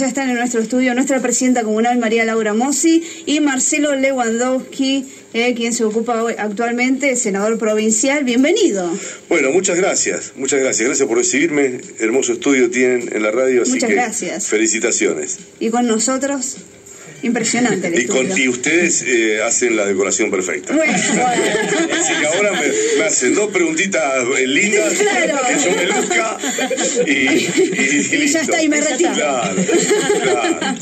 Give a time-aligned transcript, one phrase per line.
[0.00, 5.54] Ya están en nuestro estudio nuestra presidenta comunal María Laura Mossi y Marcelo Lewandowski, eh,
[5.56, 8.22] quien se ocupa hoy, actualmente, senador provincial.
[8.22, 8.96] Bienvenido.
[9.28, 10.86] Bueno, muchas gracias, muchas gracias.
[10.86, 11.80] Gracias por recibirme.
[11.98, 14.46] Hermoso estudio tienen en la radio, así Muchas que gracias.
[14.46, 15.40] felicitaciones.
[15.58, 16.58] Y con nosotros,
[17.22, 20.74] impresionante el Y, con, y ustedes eh, hacen la decoración perfecta.
[20.74, 20.92] Bueno,
[21.98, 24.02] Así que ahora me, me hacen dos preguntitas
[24.38, 25.38] eh, lindas, Claro.
[25.48, 26.38] que yo me luzca
[27.06, 29.12] y, y, Y ya está, y me retiro.
[29.14, 29.54] Claro,
[30.22, 30.76] claro.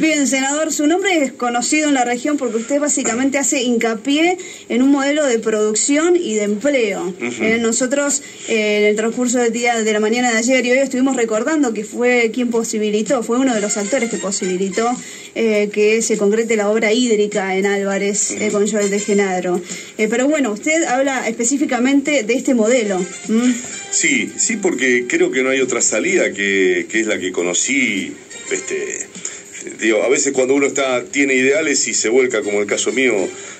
[0.00, 4.82] Bien, senador, su nombre es conocido en la región porque usted básicamente hace hincapié en
[4.82, 7.14] un modelo de producción y de empleo.
[7.20, 10.78] Eh, nosotros, eh, en el transcurso del día de la mañana de ayer y hoy,
[10.78, 14.90] estuvimos recordando que fue quien posibilitó, fue uno de los actores que posibilitó
[15.34, 19.60] eh, que se concrete la obra hídrica en Álvarez eh, con Joel de Genadro.
[19.98, 23.04] Eh, pero bueno, usted habla específicamente de este modelo.
[23.90, 28.12] Sí, sí, porque creo que no hay otra salida que, que es la que conocí.
[28.52, 29.08] Este,
[29.80, 33.14] digo, a veces cuando uno está tiene ideales y se vuelca, como el caso mío,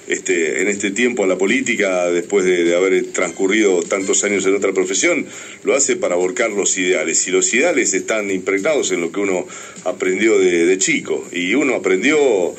[0.09, 4.73] este, en este tiempo a la política, después de, haber transcurrido tantos años en otra
[4.73, 5.27] profesión,
[5.65, 7.27] lo hace para volcar los ideales.
[7.27, 9.47] Y los ideales están impregnados en lo que uno
[9.85, 11.27] aprendió de, chico.
[11.33, 12.55] Y uno aprendió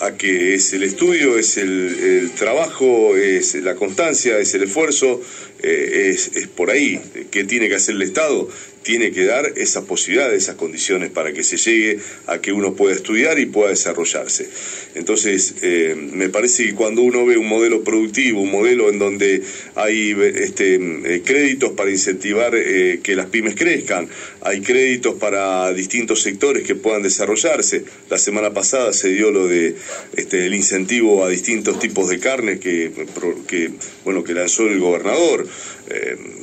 [0.00, 5.20] a que es el estudio, es el, el trabajo, es la constancia, es el esfuerzo,
[5.62, 8.48] eh, es, es por ahí que tiene que hacer el Estado,
[8.86, 11.98] tiene que dar esas posibilidades, esas condiciones para que se llegue
[12.28, 14.48] a que uno pueda estudiar y pueda desarrollarse.
[14.94, 19.42] Entonces, eh, me parece que cuando uno ve un modelo productivo, un modelo en donde
[19.74, 24.08] hay este, eh, créditos para incentivar eh, que las pymes crezcan,
[24.40, 27.82] hay créditos para distintos sectores que puedan desarrollarse.
[28.08, 29.74] La semana pasada se dio lo de
[30.16, 32.92] este, incentivo a distintos tipos de carne que,
[34.04, 35.48] bueno que lanzó el gobernador.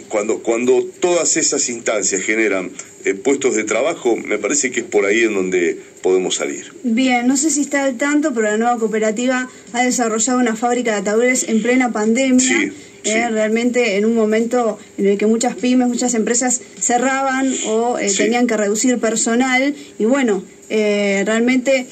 [0.09, 2.71] Cuando, cuando todas esas instancias generan
[3.05, 6.71] eh, puestos de trabajo, me parece que es por ahí en donde podemos salir.
[6.83, 10.91] Bien, no sé si está al tanto, pero la nueva cooperativa ha desarrollado una fábrica
[10.93, 12.39] de ataúdes en plena pandemia.
[12.39, 12.71] Sí,
[13.03, 13.11] sí.
[13.11, 18.09] eh, realmente en un momento en el que muchas pymes, muchas empresas cerraban o eh,
[18.09, 18.17] Sí.
[18.23, 21.87] tenían que reducir personal y bueno, eh, realmente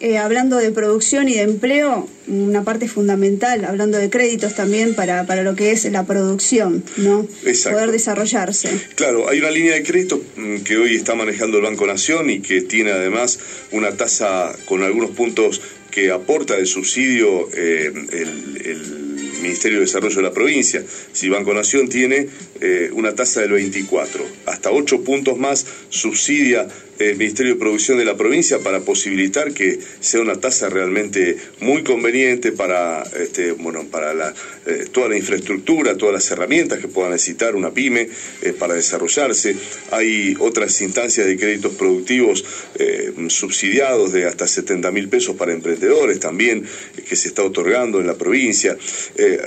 [0.00, 5.26] eh, hablando de producción y de empleo, una parte fundamental, hablando de créditos también para,
[5.26, 7.26] para lo que es la producción, ¿no?
[7.44, 7.78] Exacto.
[7.78, 8.70] Poder desarrollarse.
[8.94, 12.40] Claro, hay una línea de crédito mm, que hoy está manejando el Banco Nación y
[12.40, 13.38] que tiene además
[13.72, 15.60] una tasa con algunos puntos
[15.90, 19.04] que aporta de subsidio eh, el, el
[19.44, 20.82] Ministerio de Desarrollo de la provincia.
[21.12, 22.28] Si Banco Nación tiene
[22.60, 26.66] eh, una tasa del 24, hasta 8 puntos más subsidia
[26.98, 31.82] el Ministerio de Producción de la provincia para posibilitar que sea una tasa realmente muy
[31.82, 34.34] conveniente para este, bueno para la,
[34.66, 38.08] eh, toda la infraestructura, todas las herramientas que pueda necesitar una pyme
[38.42, 39.56] eh, para desarrollarse.
[39.90, 42.44] Hay otras instancias de créditos productivos
[42.76, 46.64] eh, subsidiados de hasta 70 mil pesos para emprendedores también
[46.96, 48.76] eh, que se está otorgando en la provincia.
[49.16, 49.38] Eh,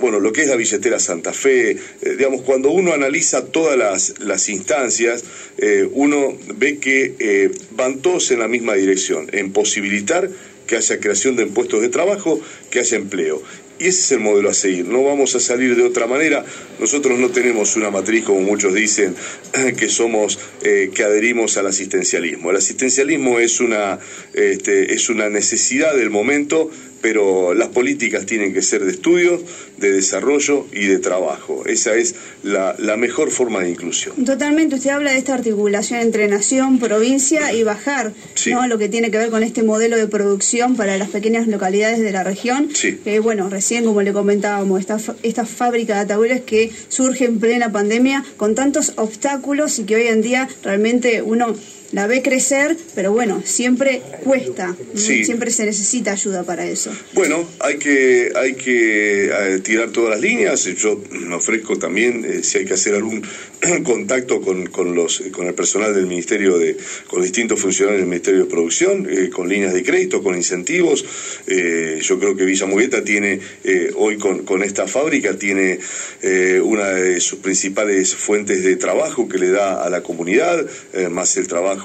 [0.00, 1.78] bueno, lo que es la billetera Santa Fe, eh,
[2.16, 5.24] digamos, cuando uno analiza todas las, las instancias,
[5.58, 10.30] eh, uno ve que eh, van todos en la misma dirección, en posibilitar
[10.66, 13.42] que haya creación de puestos de trabajo, que haya empleo.
[13.78, 14.86] Y ese es el modelo a seguir.
[14.86, 16.44] No vamos a salir de otra manera.
[16.80, 19.14] Nosotros no tenemos una matriz, como muchos dicen,
[19.76, 22.50] que somos, eh, que adherimos al asistencialismo.
[22.50, 23.98] El asistencialismo es una,
[24.32, 26.70] este, es una necesidad del momento,
[27.06, 29.40] pero las políticas tienen que ser de estudio,
[29.76, 31.62] de desarrollo y de trabajo.
[31.64, 34.24] Esa es la, la mejor forma de inclusión.
[34.24, 38.50] Totalmente, usted habla de esta articulación entre nación, provincia y bajar, Sí.
[38.50, 38.66] ¿no?
[38.66, 42.10] Lo que tiene que ver con este modelo de producción para las pequeñas localidades de
[42.10, 42.70] la región.
[42.74, 42.98] Sí.
[43.04, 47.70] Eh, bueno, recién como le comentábamos, esta, esta fábrica de ataúdes que surge en plena
[47.70, 51.54] pandemia con tantos obstáculos y que hoy en día realmente uno
[51.92, 56.92] la ve crecer, pero bueno, siempre cuesta, siempre se necesita ayuda para eso.
[57.12, 60.64] Bueno, hay que, hay que eh, tirar todas las líneas.
[60.64, 63.22] Yo me ofrezco también, eh, si hay que hacer algún
[63.84, 66.76] contacto con, con, los, con el personal del Ministerio de,
[67.06, 71.04] con distintos funcionarios del Ministerio de Producción, eh, con líneas de crédito, con incentivos.
[71.46, 75.78] Eh, yo creo que Villa Mugueta tiene, eh, hoy con, con esta fábrica, tiene
[76.22, 81.08] eh, una de sus principales fuentes de trabajo que le da a la comunidad, eh,
[81.08, 81.75] más el trabajo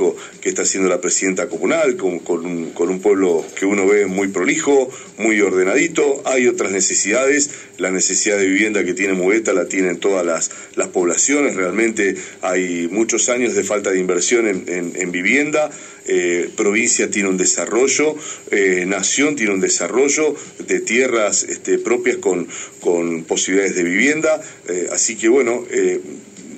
[0.41, 4.89] que está haciendo la presidenta comunal, con, con un, pueblo que uno ve muy prolijo,
[5.17, 6.21] muy ordenadito.
[6.25, 10.87] Hay otras necesidades, la necesidad de vivienda que tiene Mugueta la tienen todas las, las
[10.87, 15.69] poblaciones, realmente hay muchos años de falta de inversión en, en- en vivienda.
[16.07, 18.15] Eh, provincia tiene un desarrollo,
[18.49, 20.35] eh, nación tiene un desarrollo
[20.67, 22.47] de tierras este, propias con,
[22.79, 25.63] con posibilidades de vivienda, eh, así que bueno,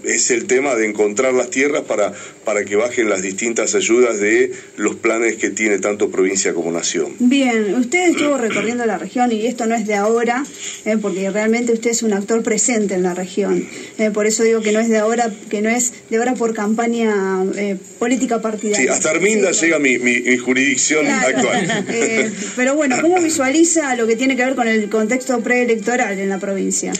[0.03, 2.13] es el tema de encontrar las tierras para,
[2.44, 7.13] para que bajen las distintas ayudas de los planes que tiene tanto provincia como nación.
[7.19, 10.45] Bien, usted estuvo recorriendo la región y esto no es de ahora,
[10.85, 13.67] eh, porque realmente usted es un actor presente en la región.
[13.97, 16.53] Eh, por eso digo que no es de ahora, que no es de ahora por
[16.53, 18.85] campaña eh, política partidaria.
[18.85, 21.85] Sí, hasta Arminda llega mi, mi, jurisdicción actual.
[22.56, 26.39] pero bueno, ¿cómo visualiza lo que tiene que ver con el contexto preelectoral en la
[26.39, 26.91] provincia?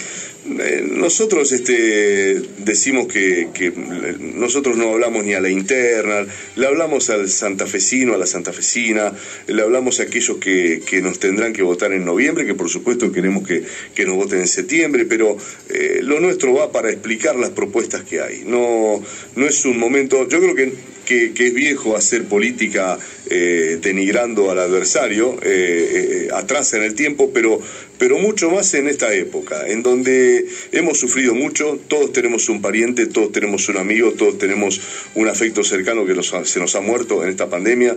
[0.46, 3.72] Eh, nosotros este, decimos que,
[4.20, 6.26] nosotros no hablamos ni a la interna,
[6.56, 9.14] le hablamos al santafesino, a la santafesina,
[9.48, 13.48] le hablamos a aquellos que, nos tendrán que votar en noviembre, que por supuesto queremos
[13.48, 13.64] que,
[14.06, 15.38] nos voten en septiembre, pero
[15.70, 18.44] eh, lo nuestro va para explicar las propuestas que hay.
[18.46, 19.02] No,
[19.36, 20.74] no es un momento, yo creo que
[21.06, 22.98] que, es viejo hacer política
[23.30, 27.60] eh, denigrando al adversario, eh, eh, atrás en el tiempo, pero,
[27.98, 33.06] pero mucho más en esta época, en donde hemos sufrido mucho, todos tenemos un pariente,
[33.06, 34.82] todos tenemos un amigo, todos tenemos
[35.16, 36.16] un afecto cercano que
[36.46, 37.96] se nos ha muerto en esta pandemia.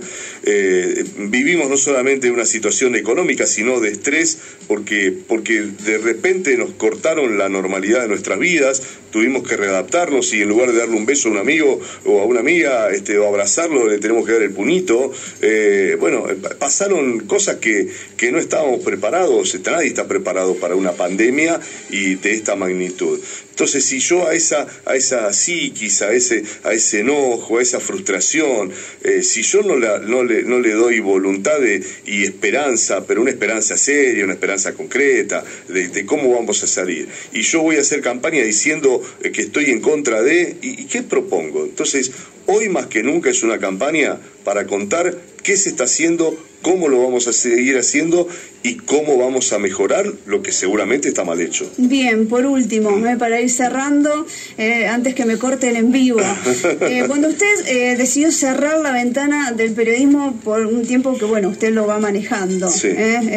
[1.18, 4.38] vivimos no solamente una situación económica, sino de estrés,
[4.68, 10.42] porque, porque de repente nos cortaron la normalidad de nuestras vidas, tuvimos que readaptarnos y
[10.42, 13.26] en lugar de darle un beso a un amigo o a una amiga este, o
[13.26, 15.12] abrazarlo le tenemos que dar el punito.
[15.40, 16.26] Eh, bueno,
[16.58, 21.60] pasaron cosas que, que no estábamos preparados, nadie está preparado para una pandemia
[21.90, 23.20] y de esta magnitud.
[23.56, 27.80] Entonces, si yo a esa, a esa psiquis, a ese, a ese enojo, a esa
[27.80, 28.70] frustración,
[29.02, 31.56] eh, si yo no, no, le, no le doy voluntad
[32.04, 37.40] y esperanza, pero una esperanza seria, una esperanza concreta, de, cómo vamos a salir, y
[37.40, 41.02] yo voy a hacer campaña diciendo eh, que estoy en contra de, ¿y, ¿y qué
[41.02, 41.64] propongo?
[41.64, 42.12] Entonces,
[42.46, 46.36] hoy más que nunca es una campaña para contar qué se está haciendo,
[46.66, 48.26] cómo lo vamos a seguir haciendo
[48.64, 51.70] y cómo vamos a mejorar lo que seguramente está mal hecho.
[51.76, 54.26] Bien, por último, eh, para ir cerrando,
[54.58, 56.18] eh, antes que me corten en vivo,
[56.80, 61.70] eh, cuando usted decidió cerrar la ventana del periodismo por un tiempo que, bueno, usted
[61.72, 62.68] lo va manejando,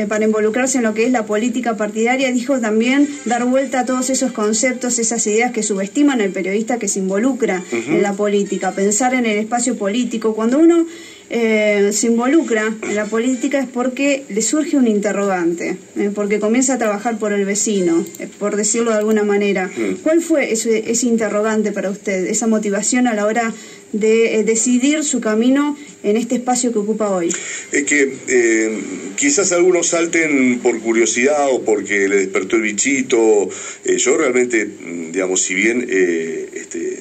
[0.07, 4.09] para involucrarse en lo que es la política partidaria, dijo también dar vuelta a todos
[4.09, 9.13] esos conceptos, esas ideas que subestiman al periodista que se involucra en la política, pensar
[9.13, 10.33] en el espacio político.
[10.33, 10.87] Cuando uno
[11.31, 16.73] eh, se involucra en la política es porque le surge un interrogante, eh, porque comienza
[16.73, 19.67] a trabajar por el vecino, eh, por decirlo de alguna manera.
[19.67, 20.01] Mm.
[20.01, 23.53] ¿Cuál fue ese, ese, interrogante para usted, esa motivación a la hora
[23.91, 27.31] de decidir su camino en este espacio que ocupa hoy?
[27.71, 28.79] Es que
[29.15, 33.49] quizás algunos salten por curiosidad o porque le despertó el bichito.
[33.85, 36.98] yo realmente, mm, digamos, si bien este,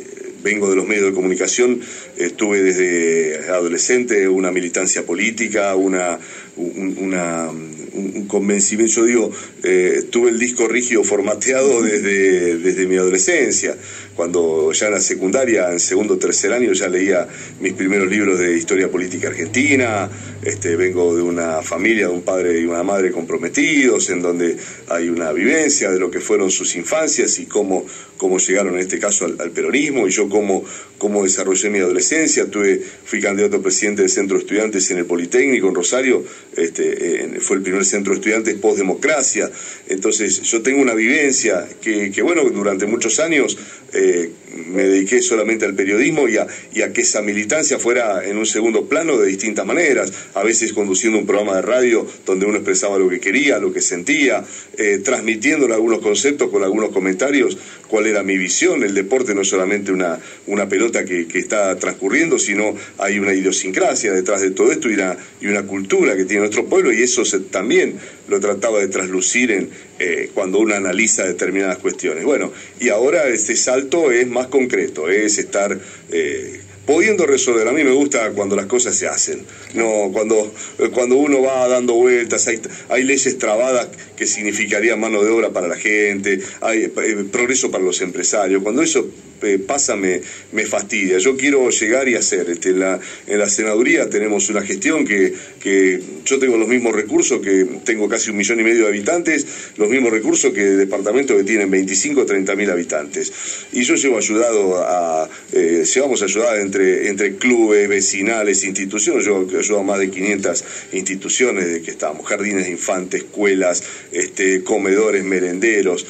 [0.48, 1.80] vengo de los medios de comunicación,
[2.16, 6.18] estuve desde adolescente una militancia política, una,
[6.56, 7.50] una,
[7.94, 9.30] un convencimiento, yo digo,
[9.62, 13.76] eh, tuve el disco rígido formateado desde, desde mi adolescencia,
[14.18, 17.28] cuando ya en la secundaria, en segundo o tercer año, ya leía
[17.60, 20.10] mis primeros libros de historia política argentina,
[20.42, 24.56] este, vengo de una familia, de un padre y una madre comprometidos, en donde
[24.88, 27.86] hay una vivencia de lo que fueron sus infancias y cómo,
[28.16, 30.64] cómo llegaron en este caso al, peronismo, y yo cómo,
[30.98, 35.06] cómo desarrollé mi adolescencia, tuve, fui candidato a presidente del centro de estudiantes en el
[35.06, 36.24] Politécnico en Rosario,
[36.56, 39.50] este, fue el primer centro de estudiantes post-democracia.
[39.88, 43.56] Entonces, yo tengo una vivencia que, que bueno, durante muchos años
[43.92, 44.30] eh,
[44.66, 46.46] me dediqué solamente al periodismo y a,
[46.92, 51.26] que esa militancia fuera en un segundo plano de distintas maneras, a veces conduciendo un
[51.26, 54.44] programa de radio donde uno expresaba lo que quería, lo que sentía,
[54.76, 59.48] eh, transmitiéndole algunos conceptos con algunos comentarios, cuál era mi visión, el deporte no es
[59.48, 64.90] solamente una, una pelota que, está transcurriendo, sino hay una idiosincrasia detrás de todo esto
[64.90, 67.94] y una, y una cultura que tiene nuestro pueblo y eso también
[68.28, 72.24] lo trataba de traslucir en, eh, cuando uno analiza determinadas cuestiones.
[72.24, 75.78] Bueno, y ahora este salto es más concreto, es estar
[76.10, 77.68] eh, pudiendo resolver.
[77.68, 80.52] A mí me gusta cuando las cosas se hacen, no cuando,
[80.94, 85.68] cuando uno va dando vueltas, hay, hay leyes trabadas que significarían mano de obra para
[85.68, 88.62] la gente, hay eh, progreso para los empresarios.
[88.62, 89.06] Cuando eso
[89.42, 90.20] eh, pasa me,
[90.66, 91.18] fastidia.
[91.18, 92.50] Yo quiero llegar y hacer.
[92.50, 96.94] Este, en, la, en la senaduría tenemos una gestión que, que yo tengo los mismos
[96.94, 101.36] recursos, que tengo casi un millón y medio de habitantes, los mismos recursos que departamentos
[101.36, 103.32] que tienen 25 o 30 mil habitantes.
[103.72, 109.80] Y yo llevo ayudado a, eh, llevamos ayudada entre, entre clubes, vecinales, instituciones, yo ayudo
[109.80, 116.06] a más de 500 instituciones de que estamos, jardines de infantes, escuelas, este, comedores, merenderos.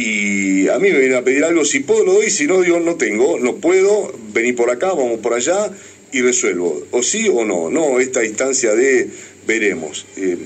[0.00, 2.80] Y a mí me vienen a pedir algo, si puedo lo doy, si no digo
[2.80, 5.70] no tengo, no puedo, vení por acá, vamos por allá
[6.10, 6.86] y resuelvo.
[6.90, 9.10] O sí o no, no esta instancia de
[9.46, 10.06] veremos.
[10.16, 10.38] Eh,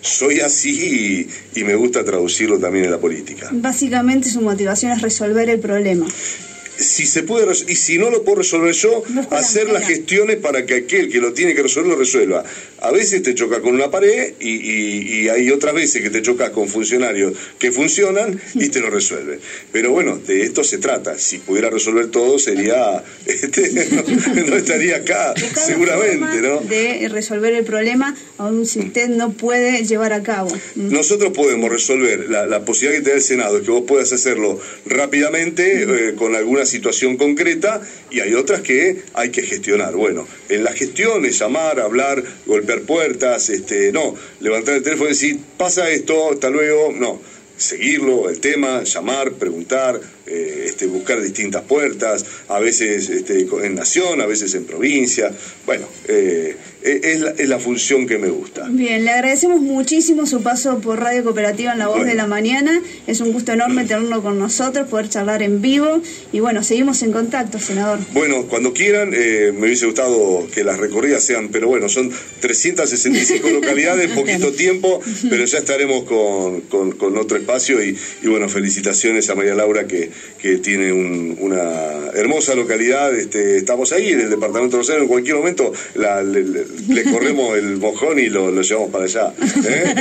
[0.00, 3.48] soy así y, me gusta traducirlo también en la política.
[3.52, 6.06] Básicamente su motivación es resolver el problema.
[6.76, 10.74] Si se puede y si no lo puedo resolver yo, hacer las gestiones para que
[10.74, 12.44] aquel que lo tiene que resolver lo resuelva.
[12.80, 16.68] A veces te chocas con una pared y, hay otras veces que te chocas con
[16.68, 19.40] funcionarios que funcionan y te lo resuelven.
[19.72, 21.18] Pero bueno, de esto se trata.
[21.18, 23.70] Si pudiera resolver todo sería, este,
[24.46, 26.60] no, estaría acá, seguramente, ¿no?
[26.60, 30.54] De resolver el problema, aun si usted no puede llevar a cabo.
[30.74, 30.92] Mm.
[30.92, 34.60] Nosotros podemos resolver la, posibilidad que te da el Senado es que vos puedas hacerlo
[34.86, 37.80] rápidamente eh, con alguna situación concreta
[38.10, 39.94] y hay otras que hay que gestionar.
[39.94, 45.12] Bueno, en la gestión es llamar, hablar, golpear puertas, este, no, levantar el teléfono y
[45.12, 47.20] decir, pasa esto, hasta luego, no,
[47.56, 54.20] seguirlo, el tema, llamar, preguntar, eh, este, buscar distintas puertas, a veces este, en nación,
[54.20, 55.30] a veces en provincia.
[55.66, 58.66] Bueno, eh, e, es, la, es, la, función que me gusta.
[58.70, 62.82] Bien, le agradecemos muchísimo su paso por Radio Cooperativa en La Voz de la Mañana.
[63.06, 66.00] Es un gusto enorme tenerlo con nosotros, poder charlar en vivo.
[66.32, 67.98] Y bueno, seguimos en contacto, senador.
[68.12, 73.48] Bueno, cuando quieran, eh, me hubiese gustado que las recorridas sean, pero bueno, son 365
[73.50, 77.82] localidades, poquito tiempo, pero ya estaremos con, con, otro espacio.
[77.82, 80.10] Y, y bueno, felicitaciones a María Laura que
[80.44, 83.14] que tiene una hermosa localidad.
[83.14, 88.18] Este, estamos ahí en el departamento de Rosario, en cualquier momento le, corremos el mojón
[88.18, 89.32] y lo, llevamos para allá.
[89.66, 89.94] ¿eh?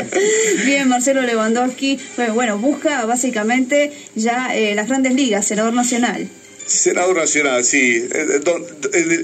[0.66, 1.98] Bien, Marcelo Lewandowski,
[2.34, 6.28] bueno, busca básicamente ya eh, las grandes ligas, senador nacional.
[6.66, 8.06] Senador nacional, sí.
[8.12, 8.40] Eh,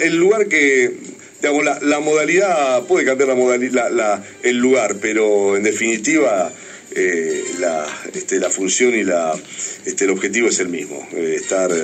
[0.00, 0.95] el, lugar que
[1.43, 6.50] digamos, la, modalidad, puede cambiar la modalidad, el lugar, pero en definitiva
[6.97, 9.38] eh, la, este, la función y la,
[9.85, 11.76] este, el objetivo es el mismo, eh, estar eh,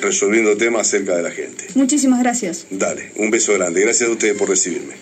[0.00, 1.66] resolviendo temas cerca de la gente.
[1.74, 2.66] Muchísimas gracias.
[2.70, 3.80] Dale, un beso grande.
[3.80, 4.94] Gracias a ustedes por recibirme.